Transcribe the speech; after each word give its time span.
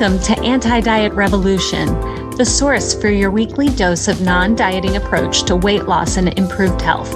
Welcome 0.00 0.22
to 0.34 0.40
Anti 0.40 0.80
Diet 0.80 1.12
Revolution, 1.12 1.88
the 2.30 2.44
source 2.46 2.94
for 2.98 3.10
your 3.10 3.30
weekly 3.30 3.68
dose 3.68 4.08
of 4.08 4.22
non 4.22 4.54
dieting 4.54 4.96
approach 4.96 5.42
to 5.42 5.56
weight 5.56 5.84
loss 5.84 6.16
and 6.16 6.32
improved 6.38 6.80
health. 6.80 7.14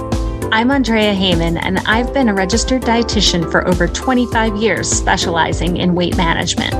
I'm 0.51 0.69
Andrea 0.69 1.11
Heyman, 1.11 1.57
and 1.63 1.79
I've 1.87 2.13
been 2.13 2.29
a 2.29 2.33
registered 2.35 2.83
dietitian 2.83 3.49
for 3.49 3.67
over 3.67 3.87
25 3.87 4.57
years, 4.57 4.87
specializing 4.87 5.77
in 5.77 5.95
weight 5.95 6.15
management. 6.15 6.75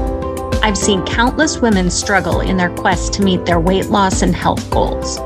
I've 0.64 0.78
seen 0.78 1.04
countless 1.08 1.58
women 1.58 1.90
struggle 1.90 2.42
in 2.42 2.56
their 2.56 2.70
quest 2.76 3.14
to 3.14 3.24
meet 3.24 3.44
their 3.44 3.60
weight 3.60 3.88
loss 3.88 4.22
and 4.22 4.36
health 4.36 4.70
goals. 4.70 5.18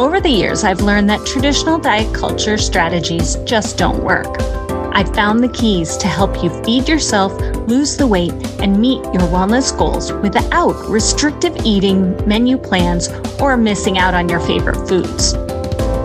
Over 0.00 0.18
the 0.18 0.30
years, 0.30 0.64
I've 0.64 0.80
learned 0.80 1.10
that 1.10 1.26
traditional 1.26 1.78
diet 1.78 2.14
culture 2.14 2.56
strategies 2.56 3.36
just 3.44 3.76
don't 3.76 4.02
work. 4.02 4.61
I've 4.94 5.14
found 5.14 5.40
the 5.40 5.48
keys 5.48 5.96
to 5.96 6.06
help 6.06 6.42
you 6.42 6.50
feed 6.62 6.86
yourself, 6.86 7.32
lose 7.66 7.96
the 7.96 8.06
weight, 8.06 8.32
and 8.60 8.78
meet 8.78 9.02
your 9.04 9.22
wellness 9.32 9.76
goals 9.76 10.12
without 10.12 10.74
restrictive 10.86 11.56
eating, 11.64 12.14
menu 12.28 12.58
plans, 12.58 13.08
or 13.40 13.56
missing 13.56 13.96
out 13.96 14.12
on 14.12 14.28
your 14.28 14.40
favorite 14.40 14.86
foods. 14.86 15.32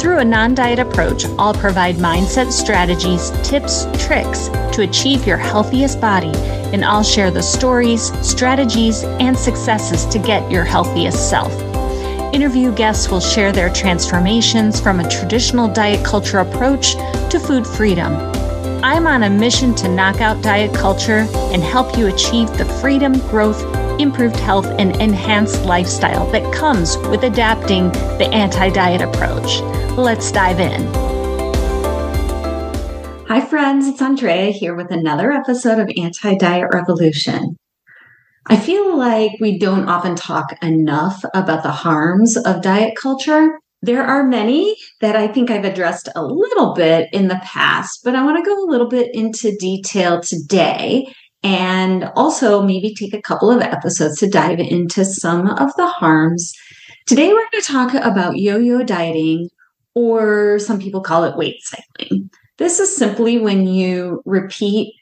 Through 0.02 0.20
a 0.20 0.26
non 0.26 0.56
diet 0.56 0.80
approach, 0.80 1.26
I'll 1.38 1.54
provide 1.54 1.96
mindset 1.96 2.50
strategies, 2.54 3.32
tips, 3.48 3.86
tricks 4.06 4.48
to 4.78 4.84
achieve 4.84 5.28
your 5.28 5.38
healthiest 5.38 6.00
body, 6.00 6.32
and 6.72 6.86
I'll 6.86 7.04
share 7.04 7.30
the 7.30 7.44
stories, 7.44 8.14
strategies, 8.26 9.04
and 9.04 9.38
successes 9.38 10.06
to 10.06 10.18
get 10.18 10.50
your 10.50 10.64
healthiest 10.64 11.30
self. 11.30 11.52
Interview 12.34 12.74
guests 12.74 13.10
will 13.10 13.20
share 13.20 13.52
their 13.52 13.70
transformations 13.74 14.80
from 14.80 15.02
a 15.02 15.10
traditional 15.10 15.68
diet 15.68 16.06
culture 16.06 16.40
approach 16.40 16.94
to 17.32 17.40
food 17.40 17.68
freedom 17.68 18.16
I'm 18.84 19.08
on 19.08 19.24
a 19.24 19.30
mission 19.30 19.74
to 19.76 19.88
knock 19.88 20.22
out 20.22 20.44
diet 20.44 20.74
culture 20.74 21.28
and 21.52 21.64
help 21.64 21.98
you 21.98 22.08
achieve 22.08 22.56
the 22.58 22.66
freedom, 22.80 23.14
growth, 23.30 23.60
improved 24.00 24.36
health, 24.36 24.68
and 24.78 24.96
enhanced 25.02 25.66
lifestyle 25.66 26.30
that 26.32 26.54
comes 26.54 26.96
with 27.10 27.24
adapting 27.24 27.92
the 28.20 28.30
anti 28.32 28.70
diet 28.70 29.02
approach. 29.02 29.62
Let's 29.98 30.32
dive 30.32 30.60
in. 30.60 30.86
Hi, 33.28 33.42
friends, 33.42 33.88
it's 33.88 34.02
Andrea 34.02 34.52
here 34.52 34.76
with 34.76 34.92
another 34.92 35.32
episode 35.32 35.80
of 35.80 35.90
Anti 35.98 36.36
Diet 36.36 36.70
Revolution. 36.72 37.58
I 38.46 38.58
feel 38.58 38.96
like 38.96 39.32
we 39.42 39.58
don't 39.58 39.90
often 39.90 40.16
talk 40.16 40.54
enough 40.62 41.26
about 41.34 41.64
the 41.64 41.72
harms 41.72 42.38
of 42.38 42.62
diet 42.62 42.96
culture. 42.96 43.60
There 43.82 44.04
are 44.04 44.24
many 44.24 44.76
that 45.02 45.16
I 45.16 45.28
think 45.28 45.52
I've 45.52 45.66
addressed 45.66 46.10
a 46.16 46.26
little 46.26 46.74
bit 46.74 47.10
in 47.14 47.28
the 47.28 47.40
past, 47.44 48.02
but 48.04 48.16
I 48.16 48.24
want 48.24 48.38
to 48.38 48.50
go 48.50 48.64
a 48.64 48.72
little 48.72 48.88
bit 48.90 49.14
into 49.14 49.56
detail 49.58 50.22
today 50.22 51.06
and 51.44 52.06
also 52.16 52.64
maybe 52.64 52.94
take 52.94 53.14
a 53.14 53.22
couple 53.22 53.52
of 53.52 53.62
episodes 53.62 54.20
to 54.20 54.30
dive 54.30 54.60
into 54.60 55.06
some 55.06 55.48
of 55.48 55.72
the 55.76 55.86
harms. 55.86 56.52
Today, 57.06 57.28
we're 57.30 57.48
going 57.52 57.62
to 57.62 57.72
talk 57.72 57.94
about 57.94 58.38
yo 58.38 58.58
yo 58.58 58.84
dieting, 58.84 59.50
or 59.94 60.60
some 60.60 60.80
people 60.80 61.02
call 61.02 61.24
it 61.24 61.38
weight 61.38 61.62
cycling. 61.62 62.30
This 62.58 62.80
is 62.80 62.96
simply 62.96 63.38
when 63.38 63.68
you 63.68 64.22
repeat 64.26 64.94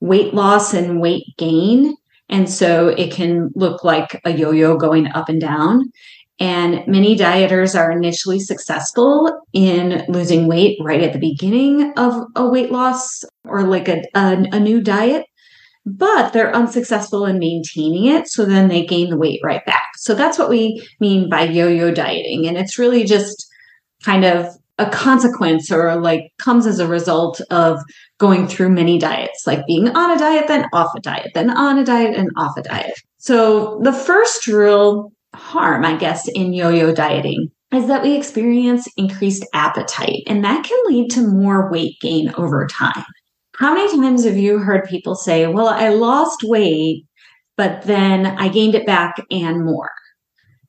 weight 0.00 0.34
loss 0.34 0.74
and 0.74 1.00
weight 1.00 1.24
gain. 1.38 1.96
And 2.28 2.50
so 2.50 2.88
it 2.88 3.10
can 3.12 3.50
look 3.54 3.84
like 3.84 4.20
a 4.24 4.32
yo 4.32 4.50
yo 4.50 4.76
going 4.76 5.06
up 5.08 5.28
and 5.28 5.40
down. 5.40 5.90
And 6.40 6.86
many 6.86 7.16
dieters 7.16 7.78
are 7.78 7.90
initially 7.90 8.38
successful 8.38 9.42
in 9.52 10.04
losing 10.08 10.46
weight 10.46 10.78
right 10.80 11.02
at 11.02 11.12
the 11.12 11.18
beginning 11.18 11.92
of 11.96 12.14
a 12.36 12.48
weight 12.48 12.70
loss 12.70 13.24
or 13.44 13.64
like 13.64 13.88
a, 13.88 14.02
a, 14.14 14.46
a, 14.52 14.60
new 14.60 14.80
diet, 14.80 15.26
but 15.84 16.32
they're 16.32 16.54
unsuccessful 16.54 17.26
in 17.26 17.40
maintaining 17.40 18.06
it. 18.06 18.28
So 18.28 18.44
then 18.44 18.68
they 18.68 18.86
gain 18.86 19.10
the 19.10 19.18
weight 19.18 19.40
right 19.42 19.64
back. 19.66 19.88
So 19.96 20.14
that's 20.14 20.38
what 20.38 20.48
we 20.48 20.86
mean 21.00 21.28
by 21.28 21.42
yo 21.42 21.66
yo 21.66 21.92
dieting. 21.92 22.46
And 22.46 22.56
it's 22.56 22.78
really 22.78 23.04
just 23.04 23.48
kind 24.04 24.24
of 24.24 24.46
a 24.78 24.88
consequence 24.90 25.72
or 25.72 26.00
like 26.00 26.32
comes 26.38 26.66
as 26.66 26.78
a 26.78 26.86
result 26.86 27.40
of 27.50 27.80
going 28.18 28.46
through 28.46 28.68
many 28.68 28.96
diets, 28.96 29.44
like 29.44 29.66
being 29.66 29.88
on 29.88 30.10
a 30.12 30.18
diet, 30.18 30.46
then 30.46 30.66
off 30.72 30.94
a 30.96 31.00
diet, 31.00 31.32
then 31.34 31.50
on 31.50 31.78
a 31.78 31.84
diet, 31.84 32.14
and 32.16 32.30
off 32.36 32.56
a 32.56 32.62
diet. 32.62 32.94
So 33.16 33.80
the 33.82 33.92
first 33.92 34.46
rule 34.46 35.12
harm, 35.38 35.84
I 35.84 35.96
guess, 35.96 36.28
in 36.28 36.52
yo 36.52 36.68
yo 36.68 36.92
dieting 36.92 37.50
is 37.72 37.86
that 37.86 38.02
we 38.02 38.16
experience 38.16 38.88
increased 38.96 39.46
appetite, 39.52 40.22
and 40.26 40.44
that 40.44 40.64
can 40.64 40.78
lead 40.86 41.10
to 41.10 41.26
more 41.26 41.70
weight 41.70 42.00
gain 42.00 42.32
over 42.36 42.66
time. 42.66 43.04
How 43.56 43.74
many 43.74 43.90
times 43.90 44.24
have 44.24 44.36
you 44.36 44.58
heard 44.58 44.88
people 44.88 45.14
say, 45.14 45.46
Well, 45.46 45.68
I 45.68 45.88
lost 45.90 46.42
weight, 46.44 47.04
but 47.56 47.82
then 47.82 48.26
I 48.26 48.48
gained 48.48 48.74
it 48.74 48.86
back 48.86 49.16
and 49.30 49.64
more? 49.64 49.90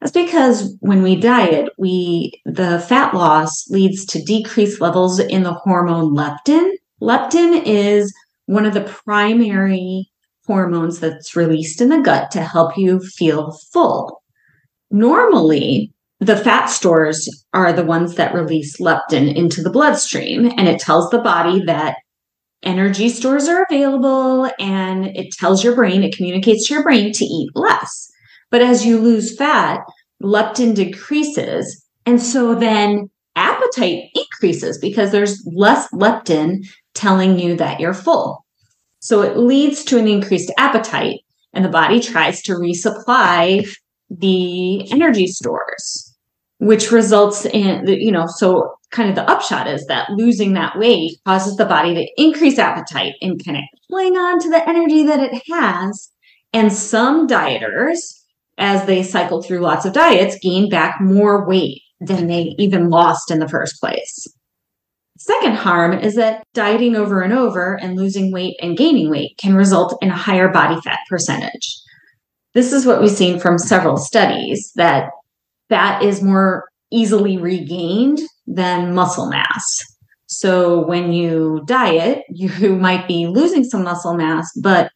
That's 0.01 0.11
because 0.11 0.75
when 0.79 1.03
we 1.03 1.15
diet, 1.15 1.69
we 1.77 2.41
the 2.45 2.79
fat 2.87 3.13
loss 3.13 3.69
leads 3.69 4.05
to 4.05 4.23
decreased 4.23 4.81
levels 4.81 5.19
in 5.19 5.43
the 5.43 5.53
hormone 5.53 6.15
leptin. 6.15 6.71
Leptin 7.01 7.61
is 7.65 8.13
one 8.45 8.65
of 8.65 8.73
the 8.73 8.81
primary 9.05 10.09
hormones 10.47 10.99
that's 10.99 11.35
released 11.35 11.81
in 11.81 11.89
the 11.89 11.99
gut 11.99 12.31
to 12.31 12.41
help 12.41 12.77
you 12.77 12.99
feel 12.99 13.51
full. 13.71 14.18
Normally, 14.91 15.93
the 16.19 16.37
fat 16.37 16.65
stores 16.65 17.45
are 17.53 17.71
the 17.71 17.85
ones 17.85 18.15
that 18.15 18.33
release 18.33 18.79
leptin 18.79 19.33
into 19.33 19.61
the 19.61 19.69
bloodstream, 19.69 20.51
and 20.57 20.67
it 20.67 20.79
tells 20.79 21.09
the 21.09 21.21
body 21.21 21.63
that 21.65 21.95
energy 22.63 23.09
stores 23.09 23.47
are 23.47 23.65
available 23.69 24.49
and 24.59 25.15
it 25.15 25.31
tells 25.31 25.63
your 25.63 25.75
brain, 25.75 26.03
it 26.03 26.15
communicates 26.15 26.67
to 26.67 26.73
your 26.73 26.83
brain 26.83 27.13
to 27.13 27.25
eat 27.25 27.49
less. 27.55 28.09
But 28.51 28.61
as 28.61 28.85
you 28.85 28.99
lose 28.99 29.37
fat, 29.37 29.79
leptin 30.21 30.75
decreases. 30.75 31.85
And 32.05 32.21
so 32.21 32.55
then 32.55 33.09
appetite 33.35 34.09
increases 34.13 34.77
because 34.77 35.11
there's 35.11 35.41
less 35.45 35.89
leptin 35.93 36.67
telling 36.95 37.39
you 37.39 37.55
that 37.55 37.79
you're 37.79 37.93
full. 37.93 38.45
So 38.99 39.21
it 39.21 39.37
leads 39.37 39.85
to 39.85 39.97
an 39.97 40.07
increased 40.07 40.51
appetite, 40.57 41.21
and 41.53 41.63
the 41.63 41.69
body 41.69 42.01
tries 42.01 42.41
to 42.43 42.53
resupply 42.53 43.69
the 44.09 44.91
energy 44.91 45.27
stores, 45.27 46.15
which 46.57 46.91
results 46.91 47.45
in, 47.45 47.87
you 47.87 48.11
know, 48.11 48.25
so 48.27 48.73
kind 48.91 49.09
of 49.09 49.15
the 49.15 49.29
upshot 49.29 49.67
is 49.67 49.85
that 49.87 50.09
losing 50.11 50.53
that 50.53 50.77
weight 50.77 51.17
causes 51.25 51.55
the 51.57 51.65
body 51.65 51.93
to 51.93 52.21
increase 52.21 52.57
appetite 52.57 53.13
and 53.21 53.43
kind 53.43 53.57
of 53.57 53.63
cling 53.89 54.17
on 54.17 54.39
to 54.39 54.49
the 54.49 54.67
energy 54.67 55.03
that 55.03 55.19
it 55.19 55.41
has. 55.51 56.09
And 56.53 56.73
some 56.73 57.27
dieters, 57.27 57.99
as 58.57 58.85
they 58.85 59.03
cycle 59.03 59.41
through 59.41 59.59
lots 59.59 59.85
of 59.85 59.93
diets, 59.93 60.39
gain 60.41 60.69
back 60.69 60.99
more 60.99 61.47
weight 61.47 61.81
than 62.01 62.27
they 62.27 62.55
even 62.57 62.89
lost 62.89 63.29
in 63.29 63.39
the 63.39 63.47
first 63.47 63.79
place. 63.79 64.27
Second 65.17 65.55
harm 65.55 65.93
is 65.93 66.15
that 66.15 66.43
dieting 66.53 66.95
over 66.95 67.21
and 67.21 67.33
over 67.33 67.75
and 67.75 67.97
losing 67.97 68.31
weight 68.31 68.55
and 68.61 68.77
gaining 68.77 69.09
weight 69.09 69.37
can 69.37 69.53
result 69.53 69.97
in 70.01 70.09
a 70.09 70.15
higher 70.15 70.47
body 70.47 70.79
fat 70.81 70.99
percentage. 71.09 71.77
This 72.59 72.73
is 72.73 72.85
what 72.85 72.99
we've 72.99 73.09
seen 73.09 73.39
from 73.39 73.57
several 73.57 73.95
studies 73.95 74.73
that 74.75 75.11
fat 75.69 76.03
is 76.03 76.21
more 76.21 76.65
easily 76.91 77.37
regained 77.37 78.19
than 78.47 78.93
muscle 78.93 79.29
mass. 79.29 79.79
So 80.27 80.85
when 80.85 81.13
you 81.13 81.61
diet, 81.65 82.25
you 82.29 82.75
might 82.75 83.07
be 83.07 83.27
losing 83.27 83.63
some 83.63 83.85
muscle 83.85 84.13
mass, 84.13 84.51
but 84.61 84.91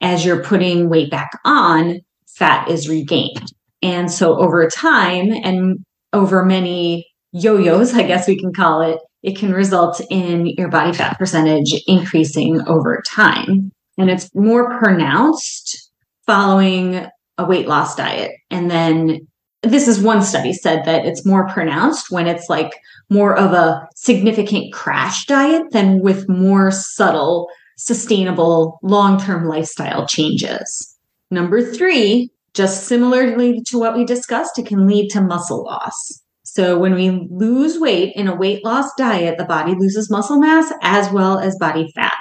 as 0.00 0.26
you're 0.26 0.42
putting 0.42 0.90
weight 0.90 1.08
back 1.08 1.30
on, 1.44 2.00
fat 2.26 2.68
is 2.68 2.88
regained. 2.88 3.52
And 3.80 4.10
so 4.10 4.36
over 4.36 4.68
time 4.68 5.30
and 5.30 5.84
over 6.12 6.44
many 6.44 7.06
yo 7.30 7.58
yo's, 7.58 7.94
I 7.94 8.02
guess 8.02 8.26
we 8.26 8.36
can 8.36 8.52
call 8.52 8.82
it, 8.82 8.98
it 9.22 9.38
can 9.38 9.52
result 9.52 10.00
in 10.10 10.48
your 10.58 10.68
body 10.68 10.92
fat 10.92 11.16
percentage 11.16 11.80
increasing 11.86 12.60
over 12.66 13.04
time. 13.06 13.70
And 13.98 14.10
it's 14.10 14.34
more 14.34 14.76
pronounced 14.80 15.83
following 16.26 17.06
a 17.38 17.44
weight 17.44 17.66
loss 17.66 17.94
diet. 17.96 18.32
And 18.50 18.70
then 18.70 19.26
this 19.62 19.88
is 19.88 20.00
one 20.00 20.22
study 20.22 20.52
said 20.52 20.84
that 20.84 21.06
it's 21.06 21.24
more 21.24 21.48
pronounced 21.48 22.10
when 22.10 22.26
it's 22.26 22.48
like 22.48 22.72
more 23.10 23.36
of 23.36 23.52
a 23.52 23.88
significant 23.94 24.72
crash 24.72 25.26
diet 25.26 25.72
than 25.72 26.00
with 26.00 26.28
more 26.28 26.70
subtle, 26.70 27.48
sustainable, 27.76 28.78
long 28.82 29.20
term 29.20 29.46
lifestyle 29.46 30.06
changes. 30.06 30.96
Number 31.30 31.62
three, 31.62 32.30
just 32.52 32.84
similarly 32.84 33.62
to 33.62 33.78
what 33.78 33.96
we 33.96 34.04
discussed, 34.04 34.58
it 34.58 34.66
can 34.66 34.86
lead 34.86 35.08
to 35.10 35.20
muscle 35.20 35.64
loss. 35.64 36.22
So 36.44 36.78
when 36.78 36.94
we 36.94 37.26
lose 37.30 37.80
weight 37.80 38.12
in 38.14 38.28
a 38.28 38.36
weight 38.36 38.64
loss 38.64 38.94
diet, 38.96 39.38
the 39.38 39.44
body 39.44 39.74
loses 39.74 40.10
muscle 40.10 40.38
mass 40.38 40.72
as 40.82 41.10
well 41.10 41.38
as 41.38 41.56
body 41.58 41.90
fat 41.94 42.13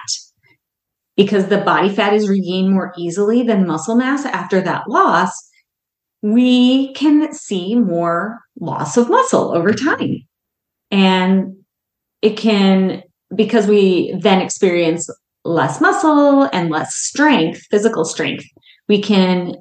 because 1.15 1.47
the 1.47 1.59
body 1.59 1.89
fat 1.89 2.13
is 2.13 2.29
regained 2.29 2.71
more 2.71 2.93
easily 2.97 3.43
than 3.43 3.67
muscle 3.67 3.95
mass 3.95 4.25
after 4.25 4.61
that 4.61 4.89
loss, 4.89 5.31
we 6.21 6.93
can 6.93 7.33
see 7.33 7.75
more 7.75 8.39
loss 8.59 8.97
of 8.97 9.09
muscle 9.09 9.55
over 9.55 9.73
time. 9.73 10.17
And 10.89 11.57
it 12.21 12.37
can, 12.37 13.03
because 13.35 13.67
we 13.67 14.17
then 14.21 14.41
experience 14.41 15.09
less 15.43 15.81
muscle 15.81 16.43
and 16.53 16.69
less 16.69 16.95
strength, 16.95 17.61
physical 17.69 18.05
strength, 18.05 18.45
we 18.87 19.01
can 19.01 19.55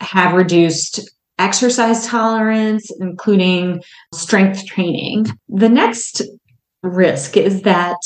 have 0.00 0.34
reduced 0.34 1.00
exercise 1.38 2.06
tolerance, 2.06 2.90
including 3.00 3.82
strength 4.12 4.66
training. 4.66 5.26
The 5.48 5.68
next 5.68 6.22
risk 6.82 7.36
is 7.36 7.62
that 7.62 7.96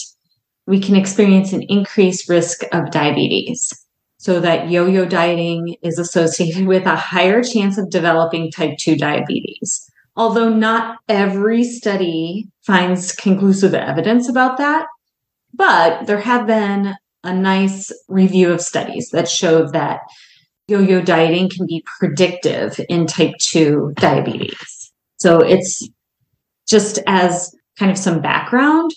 we 0.69 0.79
can 0.79 0.94
experience 0.94 1.55
an 1.55 1.62
increased 1.62 2.29
risk 2.29 2.62
of 2.73 2.91
diabetes. 2.91 3.73
So, 4.19 4.38
that 4.41 4.69
yo 4.69 4.87
yo 4.87 5.06
dieting 5.06 5.76
is 5.82 5.99
associated 5.99 6.67
with 6.73 6.85
a 6.85 6.97
higher 6.97 7.43
chance 7.43 7.79
of 7.79 7.91
developing 7.91 8.50
type 8.50 8.76
2 8.79 8.97
diabetes. 8.97 9.91
Although 10.17 10.50
not 10.50 10.99
every 11.09 11.65
study 11.65 12.49
finds 12.67 13.12
conclusive 13.12 13.75
evidence 13.75 14.29
about 14.29 14.59
that, 14.59 14.87
but 15.55 16.06
there 16.06 16.20
have 16.20 16.47
been 16.47 16.94
a 17.25 17.32
nice 17.32 17.91
review 18.09 18.53
of 18.53 18.61
studies 18.61 19.09
that 19.12 19.29
show 19.29 19.69
that 19.70 20.00
yo 20.67 20.81
yo 20.81 21.00
dieting 21.00 21.49
can 21.49 21.67
be 21.67 21.82
predictive 21.99 22.79
in 22.91 23.06
type 23.06 23.35
2 23.41 23.94
diabetes. 23.97 24.93
So, 25.17 25.38
it's 25.38 25.88
just 26.69 26.99
as 27.06 27.55
kind 27.79 27.91
of 27.91 27.97
some 27.97 28.20
background 28.20 28.93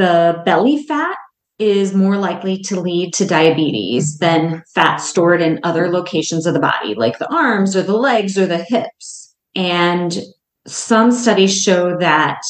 the 0.00 0.42
belly 0.46 0.82
fat 0.84 1.18
is 1.58 1.92
more 1.92 2.16
likely 2.16 2.56
to 2.56 2.80
lead 2.80 3.12
to 3.12 3.26
diabetes 3.26 4.16
than 4.16 4.62
fat 4.74 4.96
stored 4.96 5.42
in 5.42 5.60
other 5.62 5.90
locations 5.90 6.46
of 6.46 6.54
the 6.54 6.60
body, 6.60 6.94
like 6.94 7.18
the 7.18 7.30
arms 7.30 7.76
or 7.76 7.82
the 7.82 7.96
legs 7.96 8.38
or 8.38 8.46
the 8.46 8.64
hips. 8.64 9.34
And 9.54 10.18
some 10.66 11.12
studies 11.12 11.54
show 11.54 11.98
that 11.98 12.40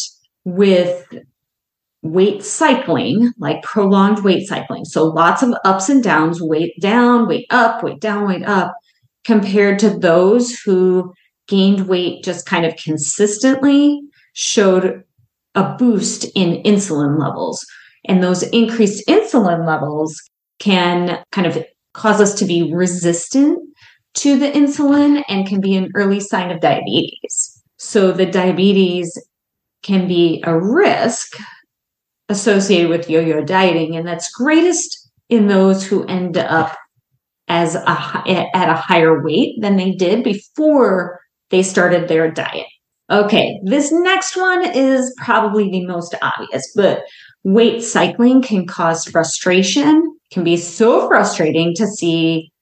with 0.45 1.13
weight 2.03 2.45
cycling, 2.45 3.33
like 3.37 3.65
prolonged 3.65 4.23
weight 4.23 4.47
cycling, 4.47 4.85
so 4.85 5.07
lots 5.07 5.43
of 5.43 5.53
ups 5.65 5.89
and 5.89 6.05
downs, 6.05 6.41
weight 6.41 6.81
down, 6.81 7.27
weight 7.27 7.47
up, 7.51 7.83
weight 7.83 8.01
down, 8.01 8.29
weight 8.29 8.45
up, 8.45 8.77
compared 9.25 9.81
to 9.81 9.91
those 9.91 10.57
who 10.61 11.13
gained 11.49 11.89
weight 11.89 12.23
just 12.23 12.47
kind 12.47 12.65
of 12.65 12.77
consistently, 12.77 14.01
showed 14.35 15.03
a 15.55 15.75
boost 15.75 16.25
in 16.35 16.63
insulin 16.63 17.19
levels. 17.19 17.65
And 18.07 18.23
those 18.23 18.43
increased 18.43 19.07
insulin 19.09 19.67
levels 19.67 20.21
can 20.59 21.23
kind 21.33 21.47
of 21.47 21.65
cause 21.93 22.21
us 22.21 22.35
to 22.35 22.45
be 22.45 22.73
resistant 22.73 23.59
to 24.15 24.39
the 24.39 24.51
insulin 24.51 25.23
and 25.29 25.47
can 25.47 25.61
be 25.61 25.77
an 25.77 25.91
early 25.95 26.21
sign 26.21 26.51
of 26.51 26.61
diabetes. 26.61 27.63
So 27.79 28.13
the 28.13 28.27
diabetes 28.27 29.17
can 29.83 30.07
be 30.07 30.43
a 30.47 30.59
risk 30.59 31.37
associated 32.29 32.91
with 32.91 33.11
yo-yo 33.11 33.43
dieting 33.43 33.97
and 33.97 34.07
that's 34.07 34.31
greatest 34.31 35.11
in 35.29 35.49
those 35.49 35.85
who 35.85 36.05
end 36.05 36.37
up 36.37 36.77
as 37.49 37.75
a 37.75 37.91
at 38.55 38.69
a 38.69 38.75
higher 38.75 39.23
weight 39.23 39.61
than 39.61 39.77
they 39.77 39.93
did 39.93 40.23
before 40.23 41.19
they 41.51 41.63
started 41.63 42.07
their 42.07 42.31
diet. 42.31 42.67
Okay, 43.11 43.61
this 43.65 43.91
next 43.91 44.37
one 44.37 44.65
is 44.65 45.13
probably 45.19 45.69
the 45.69 45.85
most 45.85 46.15
obvious, 46.23 46.73
but 46.77 47.03
weight 47.43 47.83
cycling 47.83 48.41
can 48.41 48.67
cause 48.67 49.05
frustration, 49.05 50.17
can 50.33 50.45
be 50.45 50.57
so 50.57 51.09
frustrating 51.09 51.75
to 51.75 51.89
see 51.89 52.53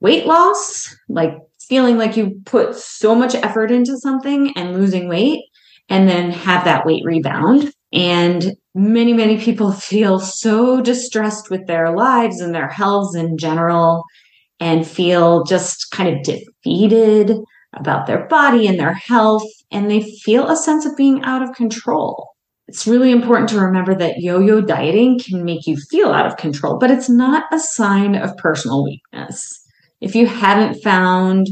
weight 0.00 0.26
loss, 0.26 0.94
like 1.08 1.34
feeling 1.60 1.96
like 1.96 2.16
you 2.16 2.38
put 2.44 2.76
so 2.76 3.14
much 3.14 3.34
effort 3.36 3.70
into 3.70 3.96
something 3.96 4.52
and 4.54 4.74
losing 4.74 5.08
weight, 5.08 5.40
and 5.88 6.06
then 6.06 6.30
have 6.30 6.64
that 6.64 6.84
weight 6.84 7.02
rebound. 7.04 7.72
And 7.92 8.52
many, 8.74 9.14
many 9.14 9.38
people 9.40 9.72
feel 9.92 10.20
so 10.20 10.82
distressed 10.82 11.48
with 11.48 11.66
their 11.66 11.96
lives 11.96 12.40
and 12.40 12.54
their 12.54 12.68
health 12.68 13.16
in 13.16 13.38
general 13.38 14.04
and 14.60 14.86
feel 14.86 15.44
just 15.44 15.90
kind 15.90 16.16
of 16.16 16.22
defeated 16.22 17.38
about 17.76 18.06
their 18.06 18.26
body 18.26 18.66
and 18.66 18.78
their 18.78 18.94
health, 18.94 19.44
and 19.70 19.90
they 19.90 20.02
feel 20.02 20.48
a 20.48 20.56
sense 20.56 20.84
of 20.86 20.96
being 20.96 21.22
out 21.22 21.42
of 21.42 21.54
control. 21.54 22.30
It's 22.68 22.86
really 22.86 23.12
important 23.12 23.48
to 23.50 23.60
remember 23.60 23.94
that 23.94 24.18
yo 24.18 24.40
yo 24.40 24.60
dieting 24.60 25.20
can 25.20 25.44
make 25.44 25.66
you 25.66 25.76
feel 25.76 26.10
out 26.10 26.26
of 26.26 26.36
control, 26.36 26.78
but 26.78 26.90
it's 26.90 27.08
not 27.08 27.44
a 27.52 27.60
sign 27.60 28.16
of 28.16 28.36
personal 28.38 28.84
weakness. 28.84 29.62
If 30.00 30.14
you 30.14 30.26
haven't 30.26 30.82
found 30.82 31.48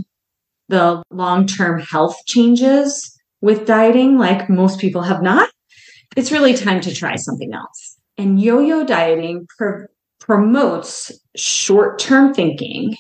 the 0.69 1.03
long 1.11 1.47
term 1.47 1.81
health 1.81 2.17
changes 2.27 3.17
with 3.41 3.67
dieting, 3.67 4.19
like 4.19 4.49
most 4.49 4.81
people 4.81 5.03
have 5.03 5.23
not, 5.23 5.51
it's 6.17 6.33
really 6.33 6.55
time 6.55 6.81
to 6.81 6.95
try 6.95 7.17
something 7.17 7.53
else. 7.53 7.99
And 8.17 8.41
yo 8.41 8.59
yo 8.61 8.85
dieting 8.85 9.47
pr- 9.57 9.85
promotes 10.19 11.13
short 11.37 11.99
term 11.99 12.33
thinking 12.35 12.97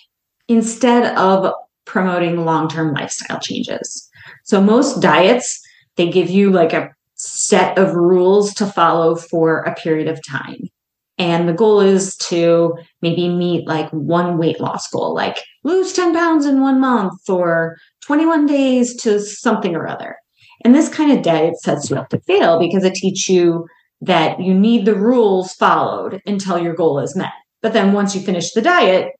instead 0.48 1.16
of 1.16 1.52
promoting 1.84 2.44
long-term 2.44 2.94
lifestyle 2.94 3.40
changes. 3.40 4.08
So 4.44 4.60
most 4.60 5.00
diets, 5.00 5.60
they 5.96 6.10
give 6.10 6.30
you 6.30 6.50
like 6.50 6.72
a 6.72 6.90
set 7.14 7.78
of 7.78 7.94
rules 7.94 8.52
to 8.54 8.66
follow 8.66 9.16
for 9.16 9.60
a 9.60 9.74
period 9.74 10.08
of 10.08 10.20
time. 10.26 10.58
And 11.16 11.48
the 11.48 11.52
goal 11.52 11.80
is 11.80 12.16
to 12.16 12.74
maybe 13.00 13.28
meet 13.28 13.68
like 13.68 13.88
one 13.90 14.36
weight 14.36 14.60
loss 14.60 14.88
goal, 14.90 15.14
like 15.14 15.38
lose 15.62 15.92
10 15.92 16.12
pounds 16.12 16.44
in 16.44 16.60
one 16.60 16.80
month 16.80 17.28
or 17.28 17.76
21 18.04 18.46
days 18.46 19.00
to 19.02 19.20
something 19.20 19.76
or 19.76 19.86
other. 19.86 20.16
And 20.64 20.74
this 20.74 20.88
kind 20.88 21.12
of 21.12 21.22
diet 21.22 21.56
sets 21.60 21.88
you 21.88 21.96
up 21.96 22.08
to 22.08 22.20
fail 22.20 22.58
because 22.58 22.84
it 22.84 22.94
teaches 22.94 23.28
you 23.28 23.66
that 24.00 24.40
you 24.40 24.52
need 24.52 24.86
the 24.86 24.94
rules 24.94 25.52
followed 25.52 26.20
until 26.26 26.58
your 26.58 26.74
goal 26.74 26.98
is 26.98 27.16
met. 27.16 27.32
But 27.62 27.72
then 27.72 27.92
once 27.92 28.14
you 28.14 28.20
finish 28.20 28.52
the 28.52 28.60
diet, 28.60 29.12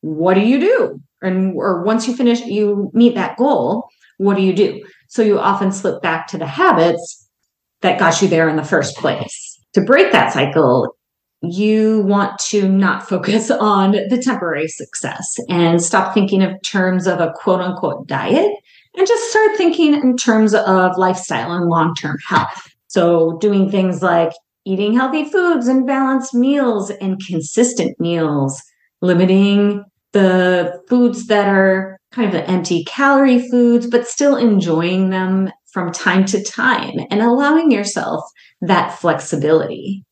what 0.00 0.34
do 0.34 0.40
you 0.40 0.58
do? 0.58 1.00
And 1.22 1.54
or 1.56 1.82
once 1.82 2.06
you 2.06 2.14
finish 2.14 2.40
you 2.40 2.90
meet 2.94 3.14
that 3.14 3.36
goal 3.36 3.88
what 4.18 4.36
do 4.36 4.42
you 4.42 4.52
do? 4.52 4.84
So 5.08 5.22
you 5.22 5.38
often 5.38 5.72
slip 5.72 6.02
back 6.02 6.26
to 6.28 6.38
the 6.38 6.46
habits 6.46 7.28
that 7.80 7.98
got 7.98 8.20
you 8.20 8.28
there 8.28 8.48
in 8.48 8.56
the 8.56 8.64
first 8.64 8.96
place. 8.96 9.58
To 9.74 9.80
break 9.80 10.12
that 10.12 10.32
cycle 10.32 10.94
you 11.40 12.00
want 12.00 12.36
to 12.40 12.68
not 12.68 13.08
focus 13.08 13.48
on 13.50 13.92
the 13.92 14.20
temporary 14.22 14.66
success 14.66 15.36
and 15.48 15.80
stop 15.80 16.12
thinking 16.12 16.42
of 16.42 16.60
terms 16.62 17.06
of 17.06 17.20
a 17.20 17.32
quote 17.36 17.60
unquote 17.60 18.08
diet 18.08 18.52
and 18.96 19.06
just 19.06 19.30
start 19.30 19.56
thinking 19.56 19.94
in 19.94 20.16
terms 20.16 20.52
of 20.52 20.98
lifestyle 20.98 21.52
and 21.52 21.66
long-term 21.66 22.16
health. 22.26 22.68
So 22.88 23.38
doing 23.38 23.70
things 23.70 24.02
like 24.02 24.32
eating 24.64 24.94
healthy 24.94 25.30
foods 25.30 25.68
and 25.68 25.86
balanced 25.86 26.34
meals 26.34 26.90
and 26.90 27.24
consistent 27.24 28.00
meals 28.00 28.60
limiting 29.00 29.84
the 30.12 30.80
foods 30.88 31.26
that 31.26 31.48
are 31.48 31.98
kind 32.12 32.26
of 32.26 32.32
the 32.32 32.48
empty 32.50 32.84
calorie 32.84 33.48
foods, 33.48 33.86
but 33.86 34.06
still 34.06 34.36
enjoying 34.36 35.10
them 35.10 35.50
from 35.72 35.92
time 35.92 36.24
to 36.24 36.42
time 36.42 36.94
and 37.10 37.20
allowing 37.20 37.70
yourself 37.70 38.24
that 38.60 38.98
flexibility. 38.98 40.04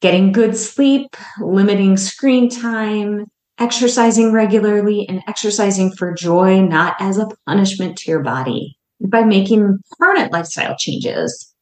Getting 0.00 0.32
good 0.32 0.56
sleep, 0.56 1.16
limiting 1.40 1.96
screen 1.96 2.50
time, 2.50 3.24
exercising 3.58 4.32
regularly, 4.32 5.06
and 5.08 5.22
exercising 5.26 5.92
for 5.92 6.12
joy, 6.12 6.60
not 6.60 6.96
as 7.00 7.16
a 7.16 7.28
punishment 7.46 7.96
to 7.98 8.10
your 8.10 8.22
body. 8.22 8.76
By 9.00 9.22
making 9.22 9.78
permanent 9.98 10.32
lifestyle 10.32 10.76
changes 10.76 11.52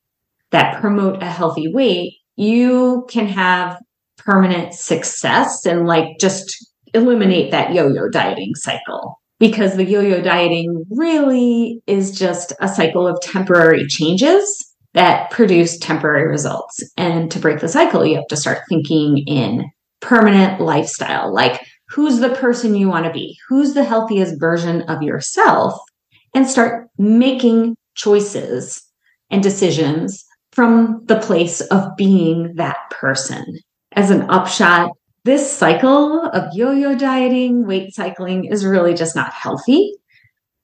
that 0.50 0.80
promote 0.80 1.22
a 1.22 1.26
healthy 1.26 1.72
weight, 1.72 2.14
you 2.36 3.06
can 3.08 3.26
have 3.26 3.80
permanent 4.18 4.74
success 4.74 5.64
and 5.64 5.86
like 5.86 6.18
just 6.20 6.71
eliminate 6.94 7.50
that 7.50 7.72
yo 7.72 7.88
yo 7.88 8.08
dieting 8.08 8.54
cycle 8.54 9.20
because 9.38 9.76
the 9.76 9.84
yo 9.84 10.00
yo 10.00 10.22
dieting 10.22 10.84
really 10.90 11.82
is 11.86 12.16
just 12.16 12.52
a 12.60 12.68
cycle 12.68 13.06
of 13.06 13.20
temporary 13.20 13.86
changes 13.86 14.72
that 14.94 15.30
produce 15.30 15.78
temporary 15.78 16.28
results. 16.28 16.82
And 16.96 17.30
to 17.30 17.38
break 17.38 17.60
the 17.60 17.68
cycle, 17.68 18.04
you 18.04 18.16
have 18.16 18.26
to 18.28 18.36
start 18.36 18.58
thinking 18.68 19.18
in 19.26 19.70
permanent 20.00 20.60
lifestyle 20.60 21.32
like 21.32 21.64
who's 21.88 22.18
the 22.20 22.34
person 22.34 22.74
you 22.74 22.88
want 22.88 23.06
to 23.06 23.12
be? 23.12 23.36
Who's 23.48 23.74
the 23.74 23.84
healthiest 23.84 24.38
version 24.40 24.82
of 24.82 25.02
yourself? 25.02 25.78
And 26.34 26.48
start 26.48 26.88
making 26.96 27.76
choices 27.94 28.82
and 29.30 29.42
decisions 29.42 30.24
from 30.52 31.02
the 31.06 31.20
place 31.20 31.60
of 31.60 31.96
being 31.96 32.54
that 32.56 32.78
person. 32.90 33.44
As 33.92 34.10
an 34.10 34.22
upshot, 34.30 34.92
this 35.24 35.56
cycle 35.56 36.26
of 36.26 36.52
yo 36.54 36.72
yo 36.72 36.96
dieting, 36.96 37.66
weight 37.66 37.94
cycling 37.94 38.44
is 38.44 38.64
really 38.64 38.94
just 38.94 39.14
not 39.14 39.32
healthy. 39.32 39.94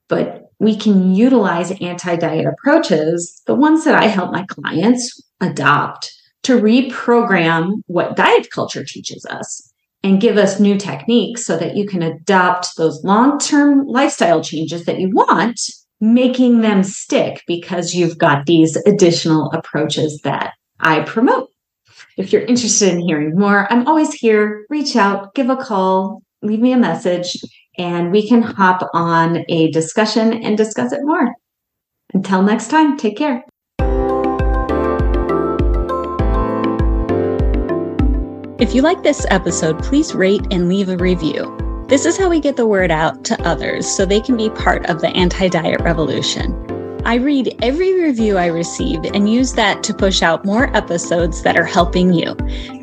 But 0.08 0.50
we 0.58 0.76
can 0.76 1.14
utilize 1.14 1.70
anti 1.80 2.16
diet 2.16 2.46
approaches, 2.46 3.42
the 3.46 3.54
ones 3.54 3.84
that 3.84 3.94
I 3.94 4.06
help 4.06 4.32
my 4.32 4.44
clients 4.46 5.22
adopt, 5.40 6.12
to 6.44 6.60
reprogram 6.60 7.82
what 7.86 8.16
diet 8.16 8.48
culture 8.50 8.84
teaches 8.84 9.24
us 9.26 9.72
and 10.02 10.20
give 10.20 10.36
us 10.36 10.60
new 10.60 10.76
techniques 10.76 11.44
so 11.44 11.56
that 11.58 11.76
you 11.76 11.86
can 11.86 12.02
adopt 12.02 12.76
those 12.76 13.04
long 13.04 13.38
term 13.38 13.86
lifestyle 13.86 14.42
changes 14.42 14.84
that 14.86 14.98
you 14.98 15.10
want, 15.10 15.60
making 16.00 16.60
them 16.60 16.82
stick 16.82 17.42
because 17.46 17.94
you've 17.94 18.18
got 18.18 18.46
these 18.46 18.76
additional 18.86 19.50
approaches 19.52 20.20
that 20.24 20.54
I 20.80 21.00
promote. 21.00 21.50
If 22.18 22.32
you're 22.32 22.42
interested 22.42 22.92
in 22.92 23.00
hearing 23.00 23.38
more, 23.38 23.72
I'm 23.72 23.86
always 23.86 24.12
here. 24.12 24.66
Reach 24.68 24.96
out, 24.96 25.34
give 25.36 25.50
a 25.50 25.56
call, 25.56 26.20
leave 26.42 26.58
me 26.58 26.72
a 26.72 26.76
message, 26.76 27.36
and 27.78 28.10
we 28.10 28.28
can 28.28 28.42
hop 28.42 28.90
on 28.92 29.44
a 29.48 29.70
discussion 29.70 30.32
and 30.42 30.56
discuss 30.56 30.92
it 30.92 30.98
more. 31.04 31.32
Until 32.12 32.42
next 32.42 32.70
time, 32.70 32.96
take 32.96 33.16
care. 33.16 33.44
If 38.58 38.74
you 38.74 38.82
like 38.82 39.04
this 39.04 39.24
episode, 39.30 39.80
please 39.84 40.12
rate 40.12 40.44
and 40.50 40.68
leave 40.68 40.88
a 40.88 40.96
review. 40.96 41.56
This 41.88 42.04
is 42.04 42.18
how 42.18 42.28
we 42.28 42.40
get 42.40 42.56
the 42.56 42.66
word 42.66 42.90
out 42.90 43.24
to 43.26 43.40
others 43.46 43.86
so 43.86 44.04
they 44.04 44.20
can 44.20 44.36
be 44.36 44.50
part 44.50 44.86
of 44.86 45.00
the 45.00 45.08
anti 45.10 45.48
diet 45.48 45.80
revolution. 45.82 46.67
I 47.08 47.14
read 47.14 47.56
every 47.62 47.98
review 47.98 48.36
I 48.36 48.48
receive 48.48 49.02
and 49.02 49.32
use 49.32 49.54
that 49.54 49.82
to 49.84 49.94
push 49.94 50.20
out 50.20 50.44
more 50.44 50.76
episodes 50.76 51.40
that 51.40 51.56
are 51.56 51.64
helping 51.64 52.12
you. 52.12 52.34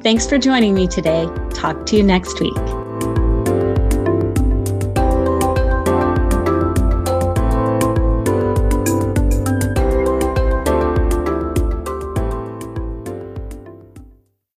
Thanks 0.01 0.25
for 0.25 0.39
joining 0.39 0.73
me 0.73 0.87
today. 0.87 1.27
Talk 1.53 1.85
to 1.85 1.95
you 1.95 2.01
next 2.01 2.39
week. 2.39 2.84